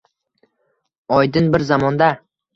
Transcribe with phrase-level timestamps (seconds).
[1.19, 2.11] Oydin bir zamonda